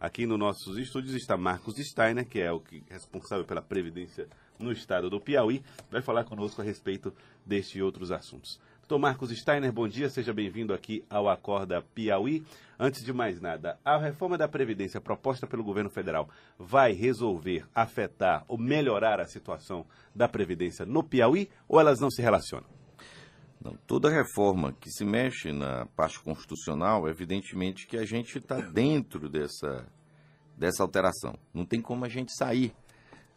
[0.00, 4.26] Aqui nos nossos estúdios está Marcos Steiner, que é o que, responsável pela Previdência
[4.58, 7.12] no estado do Piauí, vai falar conosco a respeito
[7.44, 8.58] deste e outros assuntos.
[8.80, 12.42] Doutor Marcos Steiner, bom dia, seja bem-vindo aqui ao Acorda Piauí.
[12.78, 18.42] Antes de mais nada, a reforma da Previdência proposta pelo governo federal vai resolver, afetar
[18.48, 22.79] ou melhorar a situação da Previdência no Piauí ou elas não se relacionam?
[23.62, 29.28] Não, toda reforma que se mexe na parte constitucional, evidentemente que a gente está dentro
[29.28, 29.86] dessa,
[30.56, 31.38] dessa alteração.
[31.52, 32.74] Não tem como a gente sair,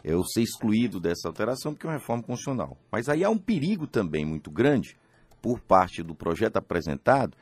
[0.01, 2.77] eu ser excluído dessa alteração, porque é uma reforma constitucional.
[2.89, 4.97] Mas aí há um perigo também muito grande,
[5.41, 7.35] por parte do projeto apresentado,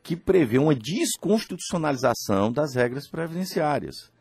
[0.00, 4.12] que prevê uma desconstitucionalização das regras previdenciárias.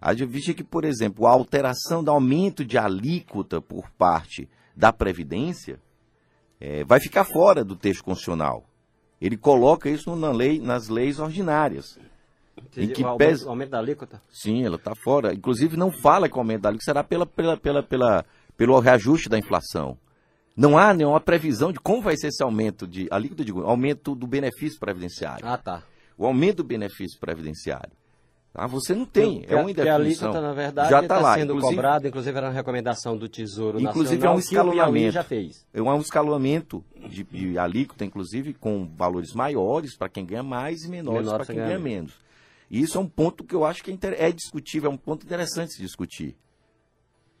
[0.00, 5.78] Haja vista que, por exemplo, a alteração do aumento de alíquota por parte da Previdência
[6.62, 8.64] é, vai ficar fora do texto constitucional.
[9.20, 11.98] Ele coloca isso na lei, nas leis ordinárias.
[12.76, 13.48] Em que o pesa...
[13.48, 14.22] aumento da alíquota?
[14.30, 15.34] Sim, ela está fora.
[15.34, 18.24] Inclusive, não fala que o aumento da alíquota será pela, pela, pela, pela,
[18.56, 19.98] pelo reajuste da inflação.
[20.56, 24.26] Não há nenhuma previsão de como vai ser esse aumento de alíquota, digo, aumento do
[24.26, 25.44] benefício previdenciário.
[25.44, 25.82] Ah, tá.
[26.16, 27.90] O aumento do benefício previdenciário.
[28.54, 29.92] Ah, você não tem, é uma indefinição.
[29.92, 31.34] a alíquota, na verdade, já está tá lá.
[31.34, 35.12] sendo inclusive, cobrado, inclusive era uma recomendação do Tesouro inclusive Nacional, é um escalonamento.
[35.12, 35.66] já fez.
[35.72, 40.90] É um escalonamento de, de alíquota, inclusive com valores maiores para quem ganha mais e
[40.90, 42.12] menores Menor para quem ganha menos.
[42.70, 45.24] E isso é um ponto que eu acho que é, é discutível, é um ponto
[45.24, 46.36] interessante de se discutir.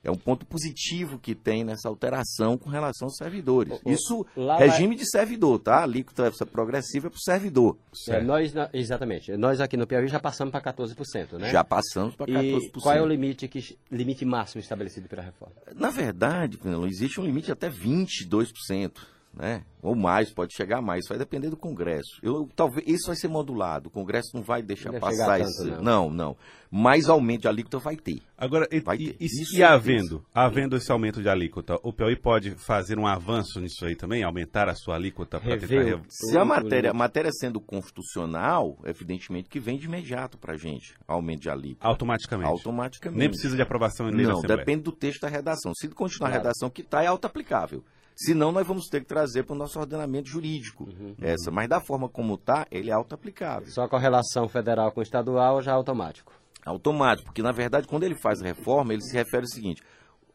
[0.04, 3.80] É um ponto positivo que tem nessa alteração com relação aos servidores.
[3.86, 4.96] Isso, Lá regime vai...
[4.96, 5.76] de servidor, tá?
[5.76, 7.78] A alíquota progressiva é para o servidor.
[8.08, 9.36] É, nós, exatamente.
[9.36, 11.50] Nós aqui no Piauí já passamos para 14%, né?
[11.50, 12.62] Já passamos para 14%.
[12.64, 15.54] E qual é o limite, que, limite máximo estabelecido pela reforma?
[15.74, 18.90] Na verdade, existe um limite até 22%
[19.34, 19.64] né?
[19.82, 22.20] Ou mais, pode chegar mais, vai depender do Congresso.
[22.22, 23.88] Eu, talvez isso vai ser modulado.
[23.88, 25.64] O Congresso não vai deixar não passar isso.
[25.64, 25.82] Não.
[25.82, 26.36] não, não.
[26.70, 28.22] Mais aumento de alíquota vai ter.
[28.38, 29.16] Agora, e, vai ter.
[29.18, 33.84] e, e havendo, havendo esse aumento de alíquota, o Piauí pode fazer um avanço nisso
[33.84, 38.78] aí também, aumentar a sua alíquota para tentar Se a matéria, a matéria sendo constitucional,
[38.84, 41.88] evidentemente que vem de imediato para a gente, aumento de alíquota.
[41.88, 42.48] Automaticamente.
[42.48, 43.18] Automaticamente.
[43.18, 45.72] Nem precisa de aprovação em lei Não, depende do texto da redação.
[45.74, 46.34] Se continuar claro.
[46.34, 47.82] a redação que está, é auto-aplicável.
[48.24, 51.50] Senão, nós vamos ter que trazer para o nosso ordenamento jurídico uhum, essa.
[51.50, 53.68] Mas da forma como está, ele é auto-aplicável.
[53.70, 56.32] Só com a relação federal com estadual já é automático.
[56.64, 59.82] Automático, porque na verdade, quando ele faz a reforma, ele se refere ao seguinte: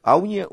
[0.04, 0.48] a União,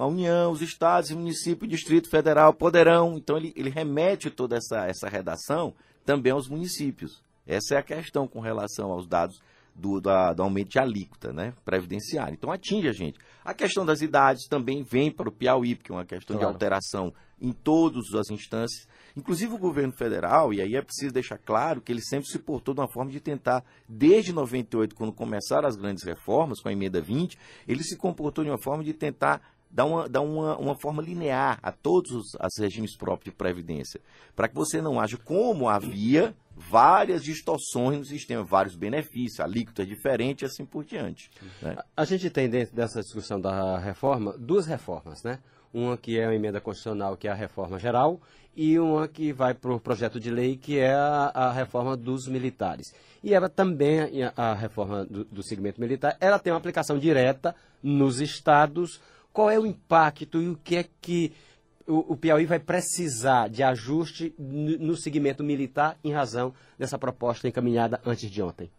[0.00, 3.16] a União os estados, o município, o Distrito Federal poderão.
[3.18, 5.74] Então, ele, ele remete toda essa, essa redação
[6.06, 7.22] também aos municípios.
[7.46, 9.40] Essa é a questão com relação aos dados
[9.74, 12.34] do, da, do aumento de alíquota né, previdenciária.
[12.34, 13.18] Então atinge a gente.
[13.44, 16.50] A questão das idades também vem para o Piauí, porque é uma questão claro.
[16.50, 18.86] de alteração em todas as instâncias.
[19.16, 22.72] Inclusive o governo federal, e aí é preciso deixar claro que ele sempre se portou
[22.72, 27.00] de uma forma de tentar, desde 98, quando começaram as grandes reformas, com a emenda
[27.00, 31.58] 20, ele se comportou de uma forma de tentar dar uma, uma, uma forma linear
[31.62, 34.00] a todos os, os regimes próprios de previdência,
[34.36, 40.42] para que você não haja como havia várias distorções no sistema, vários benefícios, alíquota diferente
[40.42, 41.30] e assim por diante.
[41.60, 41.76] Né?
[41.76, 45.38] A, a gente tem dentro dessa discussão da reforma duas reformas, né?
[45.72, 48.20] Uma que é a emenda constitucional, que é a reforma geral,
[48.54, 52.28] e uma que vai para o projeto de lei, que é a, a, reforma dos
[52.28, 52.94] militares.
[53.22, 57.54] E ela também, a, a reforma do, do segmento militar, ela tem uma aplicação direta
[57.82, 59.00] nos estados.
[59.32, 61.32] Qual é o impacto e o que é que
[61.92, 67.46] o, o Piauí vai precisar de ajuste no, no segmento militar em razão dessa proposta
[67.46, 68.70] encaminhada antes de ontem?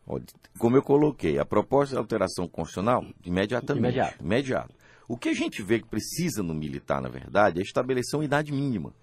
[0.58, 3.96] Como eu coloquei, a proposta de alteração constitucional, imediatamente.
[3.96, 4.24] Imediato.
[4.24, 4.74] Imediato.
[5.08, 8.52] O que a gente vê que precisa no militar, na verdade, é estabelecer uma idade
[8.52, 8.94] mínima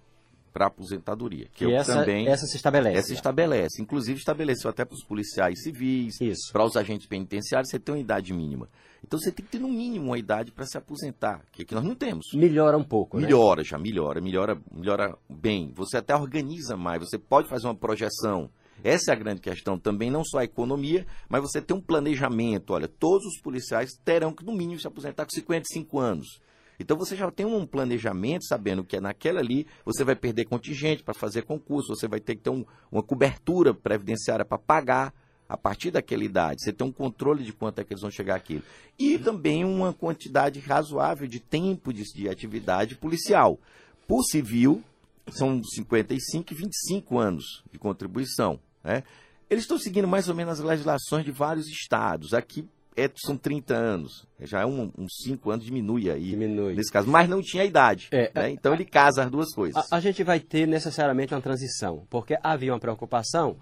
[0.51, 1.47] para aposentadoria.
[1.53, 2.97] Que, que essa, também, essa se estabelece.
[2.97, 3.81] Essa estabelece.
[3.81, 6.15] Inclusive estabeleceu até para os policiais civis,
[6.51, 8.69] para os agentes penitenciários, você tem uma idade mínima.
[9.03, 11.83] Então você tem que ter no mínimo uma idade para se aposentar, que aqui nós
[11.83, 12.27] não temos.
[12.33, 13.23] Melhora um pouco, né?
[13.23, 13.67] Melhora, né?
[13.67, 15.71] já melhora, melhora, melhora bem.
[15.75, 18.49] Você até organiza mais, você pode fazer uma projeção.
[18.83, 22.73] Essa é a grande questão também, não só a economia, mas você tem um planejamento.
[22.73, 26.41] Olha, todos os policiais terão que, no mínimo, se aposentar com 55 anos.
[26.81, 31.03] Então você já tem um planejamento, sabendo que é naquela ali você vai perder contingente
[31.03, 35.13] para fazer concurso, você vai ter que ter um, uma cobertura previdenciária para pagar
[35.47, 36.63] a partir daquela idade.
[36.63, 38.63] Você tem um controle de quanto é que eles vão chegar aquilo.
[38.97, 43.59] E também uma quantidade razoável de tempo de, de atividade policial.
[44.07, 44.81] Por civil,
[45.29, 48.59] são 55 e 25 anos de contribuição.
[48.81, 49.03] Né?
[49.49, 52.33] Eles estão seguindo mais ou menos as legislações de vários estados.
[52.33, 52.65] Aqui
[53.05, 54.27] é, são 30 anos.
[54.39, 56.29] Já é um, uns 5 anos, diminui aí.
[56.29, 56.75] Diminui.
[56.75, 57.09] Nesse caso.
[57.09, 58.07] Mas não tinha idade.
[58.11, 58.51] É, né?
[58.51, 59.91] Então a, ele casa as duas coisas.
[59.91, 63.57] A, a, gente vai ter necessariamente uma transição, porque havia uma preocupação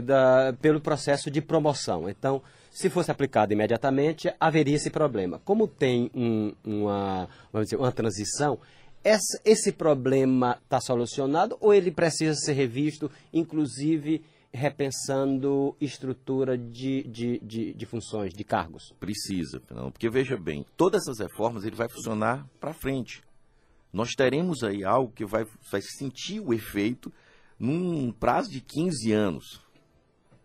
[0.00, 2.08] da, pelo processo de promoção.
[2.08, 5.38] Então, Se fosse aplicado imediatamente, haveria esse problema.
[5.44, 8.58] Como tem um, uma, vamos dizer, uma transição,
[9.04, 17.38] esse, esse problema está solucionado ou ele precisa ser revisto, inclusive repensando estrutura de, de,
[17.40, 18.92] de, de funções, de cargos?
[19.00, 23.22] Precisa, não, porque veja bem, todas essas reformas ele vai funcionar para frente.
[23.92, 27.12] Nós teremos aí algo que vai, vai sentir o efeito
[27.58, 29.60] num prazo de 15 anos.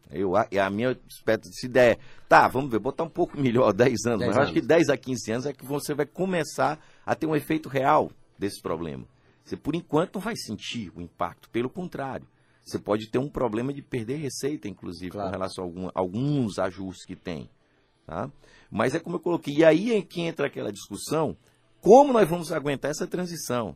[0.10, 2.00] Eu, a, a minha expectativa, se der,
[2.30, 4.90] tá, vamos ver, botar um pouco melhor, 10 anos, 10 mas eu acho que 10
[4.90, 9.06] a 15 anos é que você vai começar a ter um efeito real desse problema.
[9.44, 12.28] Você, por enquanto, não vai sentir o impacto, pelo contrário.
[12.68, 15.30] Você pode ter um problema de perder receita, inclusive, claro.
[15.30, 17.50] com relação a algum, alguns ajustes que tem.
[18.06, 18.30] Tá?
[18.70, 21.38] Mas é como eu coloquei, e aí é que entra aquela discussão,
[21.80, 23.74] como nós vamos aguentar essa transição?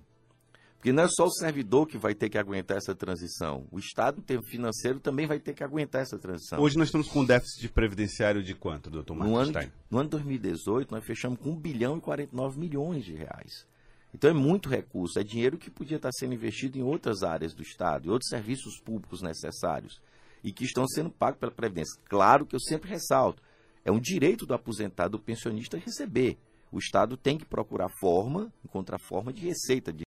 [0.76, 3.66] Porque não é só o servidor que vai ter que aguentar essa transição.
[3.72, 6.60] O Estado financeiro também vai ter que aguentar essa transição.
[6.60, 9.72] Hoje nós estamos com um déficit de previdenciário de quanto, doutor Marcos no ano, Stein?
[9.90, 13.66] No ano 2018, nós fechamos com 1 bilhão e 49 milhões de reais.
[14.13, 17.62] Então é muito recurso, é dinheiro que podia estar sendo investido em outras áreas do
[17.62, 20.02] Estado, em outros serviços públicos necessários
[20.44, 22.00] e que estão sendo pagos pela Previdência.
[22.10, 23.42] Claro que eu sempre ressalto,
[23.86, 26.38] é um direito do aposentado, do pensionista receber.
[26.72, 30.04] O Estado tem que procurar forma, encontrar forma de receita, de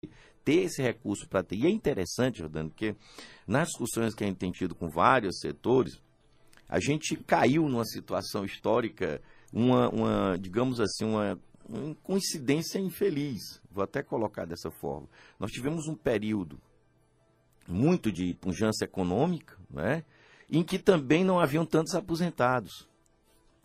[0.43, 1.55] ter esse recurso para ter.
[1.55, 2.95] E é interessante, Jordano, porque
[3.47, 6.01] nas discussões que a gente tem tido com vários setores,
[6.67, 9.21] a gente caiu numa situação histórica,
[9.53, 11.39] uma, uma digamos assim, uma
[12.03, 15.07] coincidência infeliz, vou até colocar dessa forma.
[15.39, 16.59] Nós tivemos um período
[17.67, 20.03] muito de pujança econômica, né,
[20.49, 22.87] em que também não haviam tantos aposentados.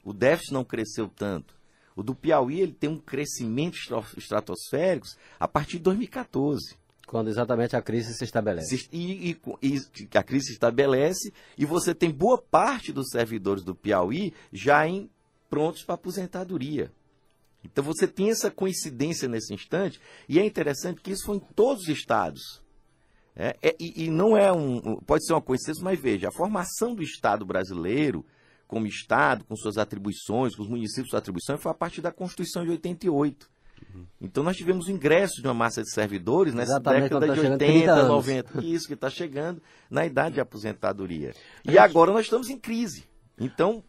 [0.05, 1.55] O déficit não cresceu tanto.
[1.97, 3.79] O do Piauí ele tem um crescimento
[4.17, 5.07] estratosférico
[5.39, 6.77] a partir de 2014.
[7.07, 8.89] Quando exatamente a crise se estabelece.
[8.93, 13.75] E, e, e, a crise se estabelece e você tem boa parte dos servidores do
[13.75, 15.09] Piauí já em
[15.49, 16.91] prontos para aposentadoria.
[17.65, 21.85] Então você tem essa coincidência nesse instante, e é interessante que isso foi em todos
[21.85, 22.63] os estados.
[23.37, 24.97] É, é, e, e, não é um.
[25.05, 28.25] Pode ser uma coincidência, mas veja, a formação do Estado brasileiro,
[28.69, 32.65] como Estado, com suas atribuições, com os municípios suas atribuições, foi a partir da Constituição
[32.65, 33.51] de 88.
[33.93, 34.07] Uhum.
[34.21, 37.41] Então nós tivemos o ingresso de uma massa de servidores nessa Exatamente, década tá de
[37.41, 38.65] 80, 90.
[38.65, 39.61] Isso que está chegando
[39.91, 41.33] na idade de aposentadoria.
[41.67, 43.05] E agora nós estamos em crise.
[43.39, 43.83] Então,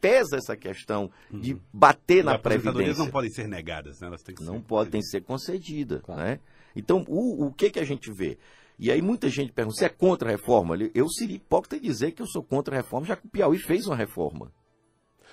[0.00, 1.40] pesa essa questão uhum.
[1.40, 3.04] de bater na previdência.
[3.04, 4.06] não podem ser negadas, né?
[4.08, 6.20] Elas têm que não ser podem ser concedidas, claro.
[6.22, 6.40] né?
[6.74, 8.38] Então, o, o que que a gente vê?
[8.78, 10.76] E aí muita gente pergunta, você é contra a reforma?
[10.94, 13.86] Eu seria hipócrita dizer que eu sou contra a reforma, já que o Piauí fez
[13.86, 14.52] uma reforma.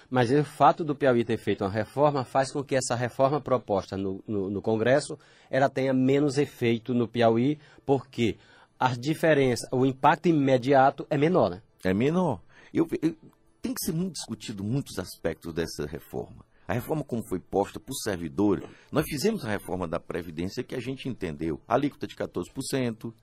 [0.10, 3.98] Mas o fato do Piauí ter feito uma reforma faz com que essa reforma proposta
[3.98, 5.18] no, no, no Congresso
[5.50, 8.38] ela tenha menos efeito no Piauí, porque
[8.80, 11.62] a diferença, o impacto imediato é menor, né?
[11.84, 12.42] É menor.
[12.74, 13.16] Eu, eu,
[13.64, 16.46] tem que ser muito discutido muitos aspectos dessa reforma.
[16.68, 18.62] A reforma como foi posta por servidor,
[18.92, 21.62] nós fizemos a reforma da Previdência que a gente entendeu.
[21.66, 23.14] A alíquota de 14%,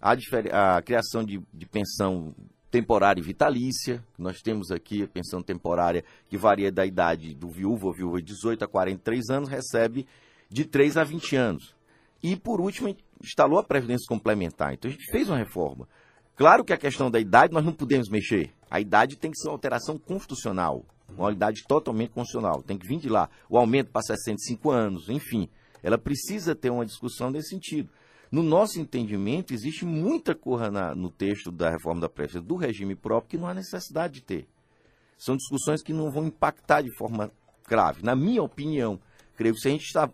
[0.00, 2.34] a, a criação de, de pensão
[2.70, 4.04] temporária e vitalícia.
[4.18, 8.34] Nós temos aqui a pensão temporária que varia da idade do viúvo ou viúva de
[8.34, 10.06] 18 a 43 anos, recebe
[10.50, 11.74] de 3 a 20 anos.
[12.22, 14.74] E, por último, instalou a Previdência Complementar.
[14.74, 15.88] Então, a gente fez uma reforma.
[16.36, 18.50] Claro que a questão da idade nós não podemos mexer.
[18.72, 20.82] A idade tem que ser uma alteração constitucional,
[21.14, 22.62] uma idade totalmente constitucional.
[22.62, 23.28] Tem que vir de lá.
[23.50, 25.46] O aumento para 65 anos, enfim.
[25.82, 27.90] Ela precisa ter uma discussão nesse sentido.
[28.30, 32.94] No nosso entendimento, existe muita coisa na, no texto da reforma da Previdência do regime
[32.94, 34.48] próprio que não há necessidade de ter.
[35.18, 37.30] São discussões que não vão impactar de forma
[37.68, 38.02] grave.
[38.02, 38.98] Na minha opinião,
[39.36, 40.10] creio que se a gente está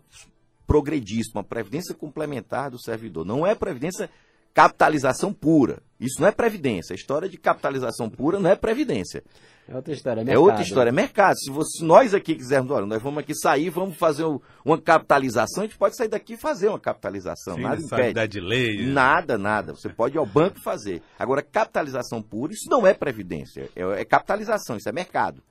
[0.67, 4.09] progredista, uma previdência complementar do servidor, não é previdência
[4.53, 5.81] capitalização pura.
[5.99, 6.93] Isso não é previdência.
[6.93, 9.23] A história de capitalização pura não é previdência.
[9.67, 10.35] É outra história, é mercado.
[10.35, 11.37] É outra história, é mercado.
[11.37, 14.25] Se, você, nós aqui quisermos, olha, nós vamos aqui sair, vamos fazer
[14.65, 17.53] uma capitalização, a gente pode sair daqui e fazer uma capitalização.
[17.53, 18.27] Sim, nada impede.
[18.27, 18.87] de lei.
[18.87, 19.73] Nada, nada.
[19.73, 21.03] Você pode ir ao banco fazer.
[21.19, 23.69] Agora, capitalização pura, isso não é previdência.
[23.75, 25.43] É, é capitalização, isso é mercado.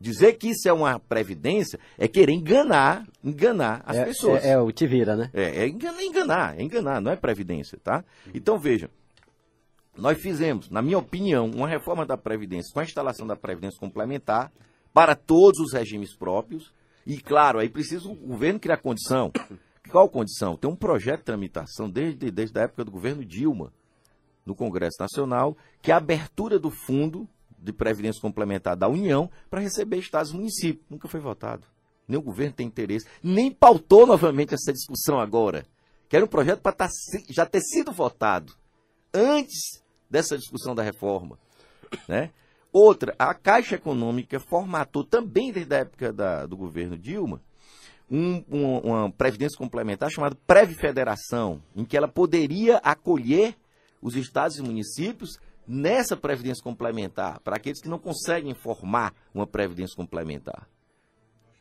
[0.00, 4.44] Dizer que isso é uma previdência é querer enganar, enganar as é, pessoas.
[4.44, 5.30] É, é, o te vira, né?
[5.32, 8.02] É, é enganar, enganar, é enganar, não é previdência, tá?
[8.34, 8.88] Então vejam,
[9.96, 14.50] nós fizemos, na minha opinião, uma reforma da previdência com a instalação da previdência complementar
[14.92, 16.72] para todos os regimes próprios
[17.06, 19.30] e claro, aí precisa o governo criar condição.
[19.90, 20.56] Qual condição?
[20.56, 23.72] Tem um projeto de tramitação desde, desde a época do governo Dilma
[24.46, 29.60] no Congresso Nacional que é a abertura do fundo de previdência complementar da União para
[29.60, 30.86] receber estados e municípios.
[30.88, 31.66] Nunca foi votado.
[32.08, 35.64] Nem o governo tem interesse, nem pautou novamente essa discussão agora.
[36.08, 36.88] Que era um projeto para tá,
[37.28, 38.52] já ter sido votado
[39.14, 39.81] antes
[40.12, 41.38] dessa discussão da reforma.
[42.06, 42.30] Né?
[42.70, 47.40] Outra, a Caixa Econômica formatou também desde a época da, do governo Dilma
[48.10, 53.56] um, um, uma previdência complementar chamada Previfederação, em que ela poderia acolher
[54.02, 59.96] os estados e municípios nessa previdência complementar, para aqueles que não conseguem formar uma previdência
[59.96, 60.68] complementar.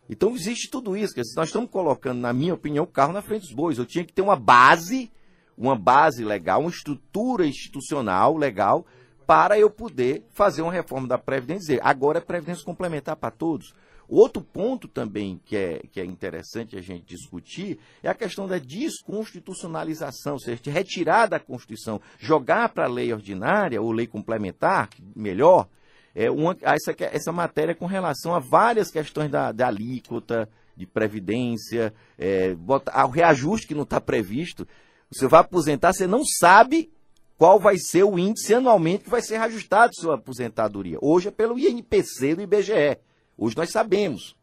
[0.10, 1.13] Então existe tudo isso.
[1.38, 3.77] Nós estamos colocando, na minha opinião, o carro na frente dos bois.
[3.77, 5.10] Eu tinha que ter uma base,
[5.58, 8.86] uma base legal, uma estrutura institucional legal,
[9.25, 11.79] para eu poder fazer uma reforma da Previdência.
[11.84, 13.74] Agora é Previdência complementar para todos.
[14.12, 18.58] Outro ponto também que é, que é interessante a gente discutir é a questão da
[18.58, 24.89] desconstitucionalização, ou seja, de retirar da Constituição, jogar para a lei ordinária ou lei complementar,
[25.15, 25.70] melhor,
[26.13, 31.93] é uma, essa, essa matéria com relação a várias questões da, da alíquota, de previdência,
[32.17, 34.67] é, bota, o reajuste que não está previsto.
[35.12, 36.91] Você vai aposentar, você não sabe
[37.38, 40.98] qual vai ser o índice anualmente que vai ser reajustado sua aposentadoria.
[41.01, 42.98] Hoje é pelo INPC do IBGE.
[43.38, 44.38] Hoje nós sabemos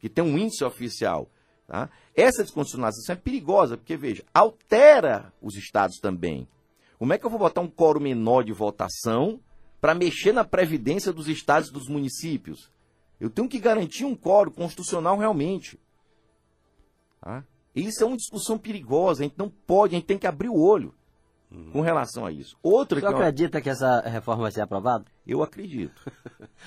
[0.00, 1.30] que tem um índice oficial.
[1.68, 1.88] Tá?
[2.16, 6.48] Essa desconstitucionalização é perigosa, porque, veja, altera os estados também.
[6.98, 9.38] Como é que eu vou botar um coro menor de votação
[9.80, 12.72] para mexer na previdência dos estados e dos municípios?
[13.20, 15.78] Eu tenho que garantir um coro constitucional realmente.
[17.20, 17.44] Tá?
[17.78, 20.58] Isso é uma discussão perigosa, a gente não pode, a gente tem que abrir o
[20.58, 20.94] olho
[21.72, 22.56] com relação a isso.
[22.62, 25.06] Outra Você que acredita que essa reforma vai ser aprovada?
[25.26, 26.00] Eu acredito.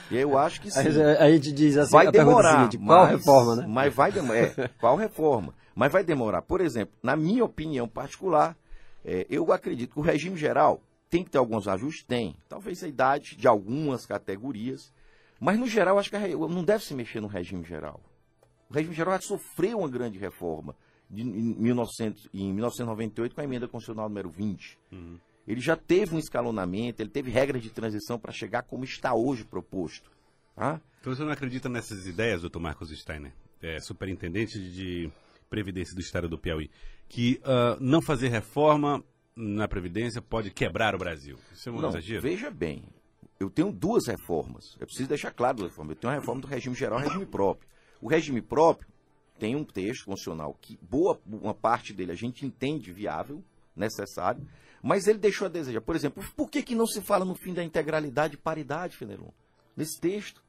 [0.10, 0.80] Eu acho que sim.
[0.80, 2.70] A, a gente diz assim, vai demorar.
[2.70, 3.66] Seguinte, qual mas, reforma, né?
[3.68, 4.40] Mas vai demorar.
[4.40, 5.54] É, qual reforma?
[5.76, 6.42] Mas vai demorar.
[6.42, 8.58] Por exemplo, na minha opinião particular,
[9.06, 12.04] é, eu acredito que o regime geral tem que ter alguns ajustes?
[12.04, 12.36] Tem.
[12.50, 14.92] Talvez a idade de algumas categorias.
[15.40, 18.00] Mas, no geral, acho que não deve se mexer no regime geral.
[18.70, 20.76] O regime geral já sofreu uma grande reforma
[21.12, 24.80] de, em, 1900, em 1998 com a emenda constitucional número 20.
[24.92, 25.18] Uhum.
[25.48, 29.44] Ele já teve um escalonamento, ele teve regras de transição para chegar como está hoje
[29.44, 30.10] proposto.
[30.56, 30.80] Tá?
[31.00, 35.12] Então você não acredita nessas ideias, doutor Marcos Steiner, é, superintendente de
[35.50, 36.70] Previdência do Estado do Piauí,
[37.10, 39.04] que uh, não fazer reforma
[39.36, 41.38] na Previdência pode quebrar o Brasil?
[41.52, 42.22] Isso é um não, exagero?
[42.22, 42.84] Veja bem,
[43.40, 44.78] eu tenho duas reformas.
[44.80, 45.96] Eu preciso deixar claro duas reformas.
[45.96, 47.68] Eu tenho uma reforma do regime geral e regime próprio.
[48.00, 48.91] O regime próprio
[49.42, 53.44] tem um texto constitucional que boa uma parte dele a gente entende viável,
[53.76, 54.48] necessário,
[54.84, 55.82] mas ele deixou a desejar.
[55.82, 59.32] Por exemplo, por que, que não se fala no fim da integralidade e paridade, Fenelon?
[59.76, 60.44] Nesse texto.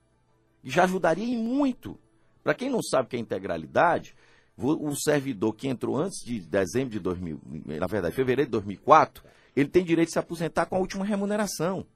[0.63, 1.99] Já ajudaria em muito.
[2.45, 4.15] Para quem não sabe o que é integralidade,
[4.59, 9.25] o servidor que entrou antes de dezembro de 2000, na verdade, fevereiro de 2004,
[9.57, 11.87] ele tem direito de se aposentar com a última remuneração,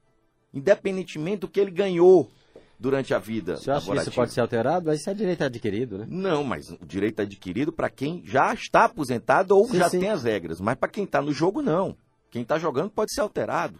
[0.51, 2.31] independentemente do que ele ganhou
[2.79, 3.57] durante a vida.
[3.57, 4.87] Você acha que isso pode ser alterado?
[4.87, 6.05] Mas isso é direito adquirido, né?
[6.09, 9.99] Não, mas o direito adquirido para quem já está aposentado ou sim, já sim.
[9.99, 10.61] tem as regras.
[10.61, 11.97] Mas para quem está no jogo, não.
[12.29, 13.79] Quem está jogando pode ser alterado.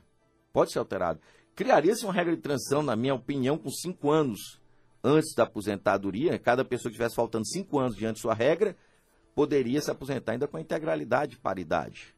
[0.51, 1.20] Pode ser alterado.
[1.56, 4.60] Criaria-se uma regra de transição, na minha opinião, com cinco anos
[5.04, 6.38] antes da aposentadoria.
[6.39, 8.75] Cada pessoa que tivesse faltando cinco anos diante de sua regra
[9.36, 12.16] poderia se aposentar ainda com a integralidade e paridade.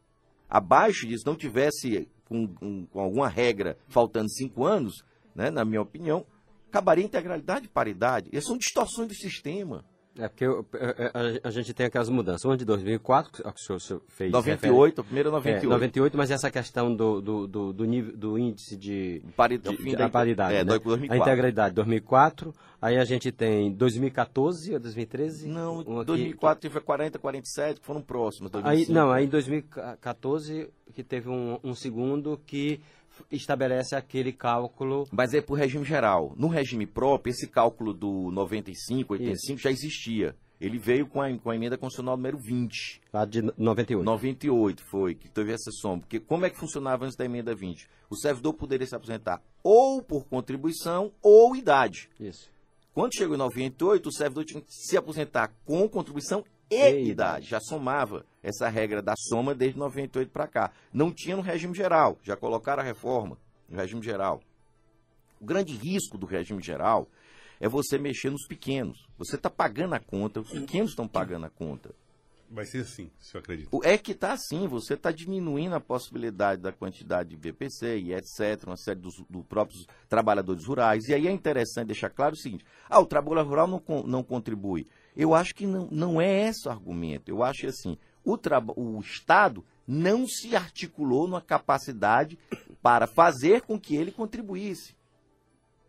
[0.50, 5.03] Abaixo disso, não tivesse com, com, com alguma regra faltando cinco anos,
[5.36, 6.25] né, na minha opinião,
[6.69, 8.29] acabaria a integralidade e paridade.
[8.31, 9.83] Essas são distorções do sistema.
[10.17, 12.43] É porque a, a, gente tem aquelas mudanças.
[12.43, 14.31] Uma de 2004, que o senhor fez.
[14.31, 15.65] 98, refere, a primeira 98.
[15.65, 19.21] É, 98, mas essa questão do, do, do, do, nível, do índice de.
[19.38, 19.77] Paridade.
[19.77, 20.55] De, de, paridade.
[20.55, 20.77] É, né?
[20.77, 21.13] 2004.
[21.13, 22.53] A integralidade, 2004.
[22.81, 25.47] Aí a gente tem 2014 ou 2013?
[25.47, 28.51] Não, 2004 que, foi 40, 47, que foram próximos.
[28.63, 32.81] Aí, não, aí em 2014 que teve um, um segundo que
[33.31, 35.07] estabelece aquele cálculo.
[35.11, 36.33] Mas é para o regime geral.
[36.38, 39.63] No regime próprio, esse cálculo do 95, 85 Isso.
[39.63, 40.35] já existia.
[40.59, 43.01] Ele veio com a, com a emenda constitucional número 20.
[43.13, 44.03] Lá de 98.
[44.03, 46.01] 98 foi, que teve essa soma.
[46.01, 47.88] Porque como é que funcionava antes da emenda 20?
[48.09, 52.09] O servidor poderia se aposentar ou por contribuição ou idade.
[52.19, 52.51] Isso.
[52.93, 57.47] Quando chegou em 98, o servidor tinha que se aposentar com contribuição e idade.
[57.47, 60.71] Já somava essa regra da soma desde 98 para cá.
[60.93, 64.41] Não tinha no regime geral, já colocaram a reforma no regime geral.
[65.39, 67.07] O grande risco do regime geral
[67.59, 69.07] é você mexer nos pequenos.
[69.17, 71.93] Você está pagando a conta, os pequenos estão pagando a conta.
[72.51, 73.81] Vai ser assim, se eu acredito.
[73.83, 78.63] É que está assim, você está diminuindo a possibilidade da quantidade de BPC e etc.,
[78.65, 81.07] uma série dos do próprios trabalhadores rurais.
[81.07, 84.87] E aí é interessante deixar claro o seguinte: ah, o trabalhador rural não, não contribui.
[85.15, 87.29] Eu acho que não, não é esse o argumento.
[87.29, 88.35] Eu acho assim, o,
[88.75, 92.37] o Estado não se articulou numa capacidade
[92.81, 94.95] para fazer com que ele contribuísse.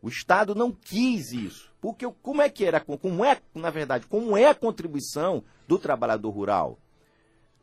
[0.02, 1.70] O Estado não quis isso.
[1.80, 6.30] Porque como é que era, como é, na verdade, como é a contribuição do trabalhador
[6.30, 6.78] rural?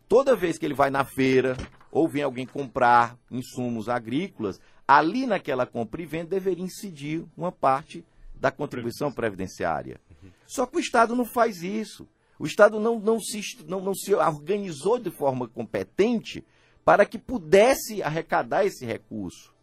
[0.08, 1.58] Toda vez que ele vai na feira,
[1.92, 8.04] ou vem alguém comprar insumos agrícolas, ali naquela compra e venda deveria incidir uma parte
[8.34, 10.00] da contribuição previdenciária.
[10.46, 12.08] Só que o Estado não faz isso.
[12.40, 16.46] O Estado não, não, se, não, não se organizou de forma competente
[16.86, 19.54] para que pudesse arrecadar esse recurso.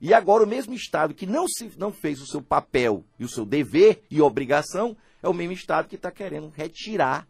[0.00, 3.28] E agora o mesmo Estado que não, se, não fez o seu papel e o
[3.28, 7.26] seu dever e obrigação é o mesmo Estado que está querendo retirar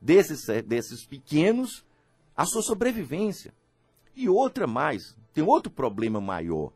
[0.00, 1.84] desses, desses pequenos
[2.36, 3.54] a sua sobrevivência.
[4.14, 6.72] E outra mais, tem outro problema maior.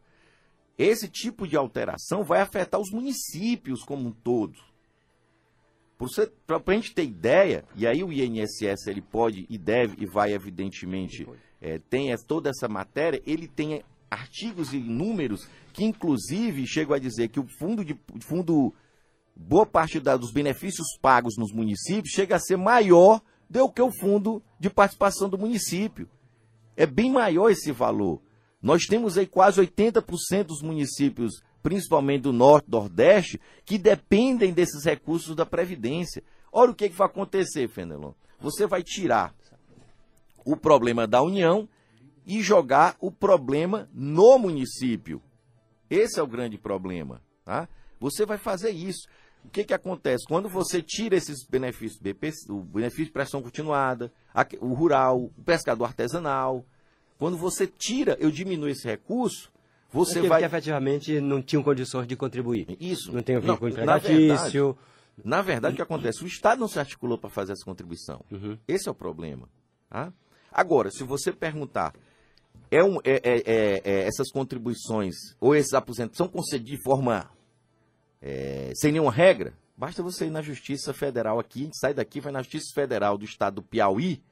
[0.79, 4.59] Esse tipo de alteração vai afetar os municípios como um todo.
[6.47, 10.33] Para a gente ter ideia, e aí o INSS ele pode e deve e vai
[10.33, 11.29] evidentemente
[11.61, 17.29] é, tem toda essa matéria, ele tem artigos e números que inclusive chegam a dizer
[17.29, 18.75] que o fundo de fundo
[19.37, 23.91] boa parte da, dos benefícios pagos nos municípios chega a ser maior do que o
[23.91, 26.09] fundo de participação do município.
[26.77, 28.21] É bem maior esse valor.
[28.63, 34.85] Nós temos aí quase 80% dos municípios, principalmente do norte e nordeste, que dependem desses
[34.85, 36.23] recursos da Previdência.
[36.53, 38.13] Olha o que, que vai acontecer, Fenelon.
[38.39, 39.35] Você vai tirar
[40.45, 41.69] o problema da União
[42.27, 45.23] e jogar o problema no município.
[45.89, 47.21] Esse é o grande problema.
[47.45, 47.69] Tá?
[47.99, 49.09] Você vai fazer isso.
[49.45, 50.27] O que, que acontece?
[50.27, 52.01] Quando você tira esses benefícios,
[52.49, 54.13] o benefício de pressão continuada,
[54.61, 56.65] o rural, o pescador artesanal,
[57.19, 59.51] quando você tira, eu diminuo esse recurso,
[59.91, 60.41] você vai.
[60.41, 62.77] Que efetivamente não tinham condições de contribuir.
[62.79, 63.13] Isso.
[63.13, 64.77] Não tem a ver com empregatício.
[65.25, 66.23] Na verdade, o que acontece?
[66.23, 68.25] O Estado não se articulou para fazer essa contribuição.
[68.31, 68.57] Uhum.
[68.67, 69.49] Esse é o problema.
[69.89, 70.13] Tá?
[70.51, 71.93] Agora, se você perguntar,
[72.71, 77.31] é um, é, é, é, é essas contribuições ou esses aposentos são concedidos de forma
[78.23, 82.43] é, sem nenhuma regra, basta você ir na Justiça Federal aqui, sai daqui, vai na
[82.43, 84.23] Justiça Federal do Estado do Piauí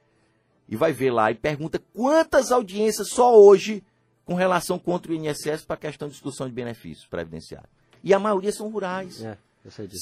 [0.68, 3.82] e vai ver lá e pergunta quantas audiências só hoje
[4.24, 7.70] com relação contra o INSS para a questão de discussão de benefícios previdenciários.
[8.04, 9.24] E a maioria são rurais.
[9.24, 9.38] É,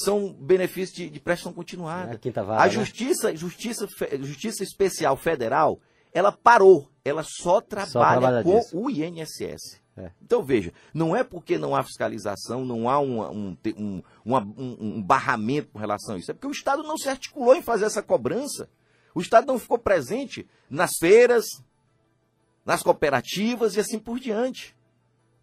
[0.02, 2.18] são benefícios de, de prestação continuada.
[2.58, 3.36] A, justiça, né?
[3.36, 3.86] justiça,
[4.20, 5.80] justiça Especial Federal,
[6.16, 6.90] ela parou.
[7.04, 8.78] Ela só trabalha, só trabalha com disso.
[8.78, 9.82] o INSS.
[9.98, 10.10] É.
[10.22, 15.72] Então veja, não é porque não há fiscalização, não há um, um, um, um, barramento
[15.72, 18.68] com relação a isso, é porque o Estado não se articulou em fazer essa cobrança.
[19.14, 21.44] O Estado não ficou presente nas feiras,
[22.64, 24.74] nas cooperativas e assim por diante,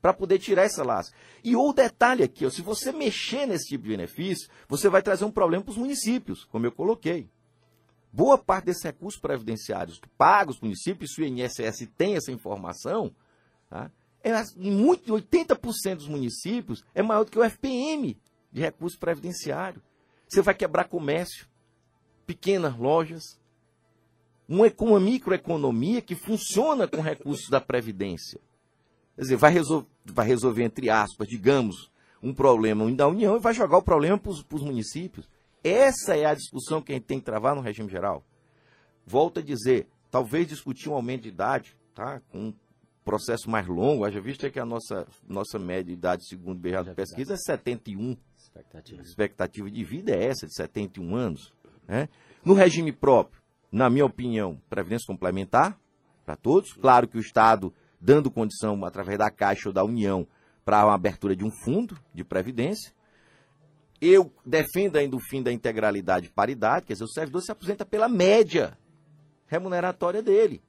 [0.01, 1.15] para poder tirar essa lasca.
[1.43, 5.23] E o detalhe aqui, ó, se você mexer nesse tipo de benefício, você vai trazer
[5.23, 7.29] um problema para os municípios, como eu coloquei.
[8.15, 13.11] Boa parte desses recursos previdenciários pagos para os municípios, se o INSS tem essa informação,
[13.67, 13.89] tá?
[14.23, 18.15] é, muito, 80% dos municípios é maior do que o FPM
[18.51, 19.81] de recurso previdenciário.
[20.29, 21.47] Você vai quebrar comércio,
[22.25, 23.39] pequenas lojas,
[24.47, 28.39] uma, uma microeconomia que funciona com recursos da Previdência.
[29.15, 33.53] Quer dizer, vai, resol vai resolver, entre aspas, digamos, um problema da União e vai
[33.53, 35.27] jogar o problema para os municípios.
[35.63, 38.23] Essa é a discussão que a gente tem que travar no regime geral.
[39.05, 42.21] Volto a dizer, talvez discutir um aumento de idade, tá?
[42.31, 42.53] com
[43.03, 46.83] processo mais longo, haja vista que a nossa, nossa média de idade, segundo o BR
[46.83, 48.17] de Pesquisa, é 71.
[48.37, 49.01] Expectativa.
[49.01, 51.53] expectativa de vida é essa, de 71 anos.
[51.87, 52.07] Né?
[52.45, 55.77] No regime próprio, na minha opinião, previdência complementar
[56.25, 56.73] para todos.
[56.73, 60.27] Claro que o Estado dando condição, através da Caixa ou da União,
[60.63, 62.93] para uma abertura de um fundo de previdência.
[64.01, 67.85] Eu defendo ainda o fim da integralidade e paridade, quer dizer, o servidor se aposenta
[67.85, 68.77] pela média
[69.47, 70.61] remuneratória dele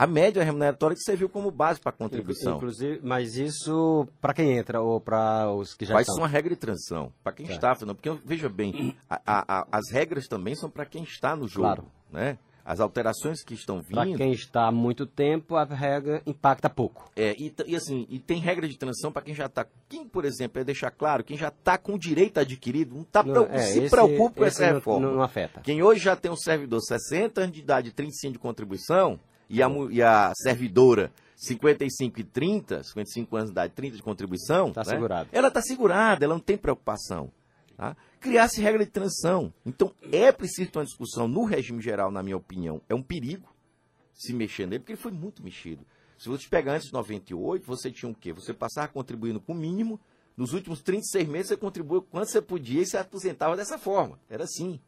[0.00, 2.56] a média remuneratória que serviu como base para a contribuição.
[2.56, 6.14] Inclusive, mas isso para quem entra ou para os que já Vai estão?
[6.14, 7.12] Vai ser uma regra de transição.
[7.22, 7.52] Para quem tá.
[7.52, 11.36] está, não, porque veja bem, a, a, a, as regras também são para quem está
[11.36, 11.84] no jogo, claro.
[12.10, 12.38] né?
[12.64, 13.94] As alterações que estão vindo.
[13.94, 17.10] Para quem está há muito tempo, a regra impacta pouco.
[17.16, 19.66] É, e, e assim, e tem regra de transição para quem já está.
[19.88, 23.46] Quem, por exemplo, é deixar claro, quem já está com direito adquirido, não, tá não
[23.46, 25.06] é, se esse, preocupa com essa reforma.
[25.06, 25.60] Não, não, afeta.
[25.60, 29.18] Quem hoje já tem um servidor 60 anos de idade, 35 de contribuição,
[29.48, 34.68] e a, e a servidora 55 e 30, 55 anos de idade, 30 de contribuição,
[34.68, 34.90] está né?
[34.90, 35.28] segurada.
[35.32, 37.30] Ela está segurada, ela não tem preocupação.
[37.76, 37.96] Tá?
[38.20, 39.52] Criar-se regra de transição.
[39.64, 42.80] Então, é preciso ter uma discussão no regime geral, na minha opinião.
[42.88, 43.48] É um perigo
[44.14, 45.84] se mexer nele, porque ele foi muito mexido.
[46.18, 48.32] Se você pegar antes de 98, você tinha o quê?
[48.32, 49.98] Você passava contribuindo com o mínimo,
[50.36, 54.20] nos últimos 36 meses você contribuiu quanto você podia e se aposentava dessa forma.
[54.28, 54.78] Era assim.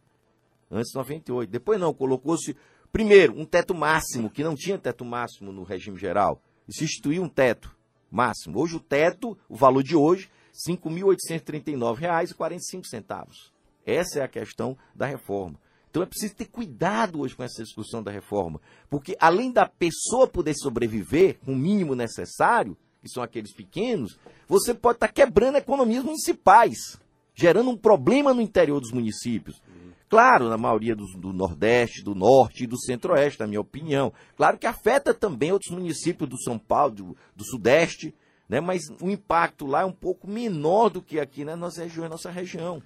[0.71, 1.51] Antes de 98.
[1.51, 2.55] Depois não, colocou-se
[2.93, 6.43] Primeiro, um teto máximo, que não tinha teto máximo no regime geral.
[6.69, 7.75] E se instituiu um teto
[8.11, 8.61] máximo.
[8.61, 13.53] Hoje o teto, o valor de hoje, R$ 5.839,45.
[13.85, 15.59] Essa é a questão da reforma.
[15.91, 20.27] Então é preciso ter cuidado hoje com essa discussão da reforma, porque além da pessoa
[20.27, 26.03] poder sobreviver com o mínimo necessário, que são aqueles pequenos, você pode estar quebrando economias
[26.03, 26.99] municipais,
[27.35, 29.61] gerando um problema no interior dos municípios.
[30.09, 34.13] Claro, na maioria do, do Nordeste, do Norte e do Centro-Oeste, na minha opinião.
[34.37, 38.15] Claro que afeta também outros municípios do São Paulo, do, do Sudeste,
[38.49, 38.61] né?
[38.61, 42.31] mas o impacto lá é um pouco menor do que aqui na nossa região, nossa
[42.31, 42.83] região.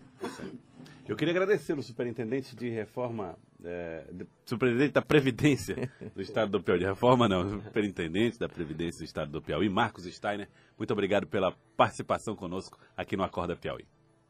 [1.09, 4.05] Eu queria agradecer o superintendente de reforma, é,
[4.45, 6.81] superintendente da Previdência do Estado do Piauí.
[6.81, 10.49] De reforma não, superintendente da Previdência do Estado do Piauí, Marcos Steiner.
[10.77, 13.87] Muito obrigado pela participação conosco aqui no Acorda Piauí.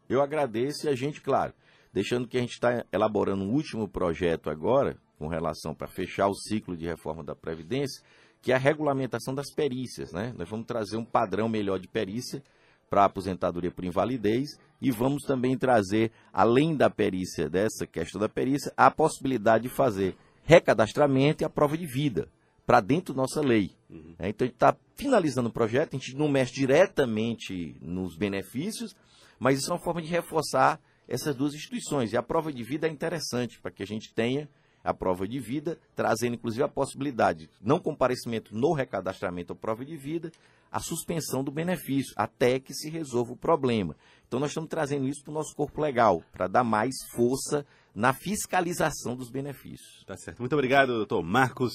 [0.09, 1.55] Eu agradeço e a gente, claro,
[1.93, 6.35] deixando que a gente está elaborando um último projeto agora, com relação para fechar o
[6.35, 8.05] ciclo de reforma da Previdência,
[8.47, 10.13] que é a regulamentação das perícias.
[10.13, 10.33] Né?
[10.39, 12.41] Nós vamos trazer um padrão melhor de perícia
[12.89, 18.29] para a aposentadoria por invalidez e vamos também trazer, além da perícia, dessa questão da
[18.29, 22.29] perícia, a possibilidade de fazer recadastramento e a prova de vida
[22.65, 23.73] para dentro da nossa lei.
[23.91, 24.15] Uhum.
[24.17, 28.95] É, então a gente está finalizando o projeto, a gente não mexe diretamente nos benefícios,
[29.41, 32.13] mas isso é uma forma de reforçar essas duas instituições.
[32.13, 34.49] E a prova de vida é interessante para que a gente tenha
[34.87, 39.97] a prova de vida, trazendo inclusive a possibilidade, não comparecimento no recadastramento ou prova de
[39.97, 40.31] vida,
[40.71, 43.97] a suspensão do benefício, até que se resolva o problema.
[44.27, 48.13] Então nós estamos trazendo isso para o nosso corpo legal, para dar mais força na
[48.13, 50.05] fiscalização dos benefícios.
[50.07, 50.39] Tá certo.
[50.39, 51.73] Muito obrigado, doutor Marcos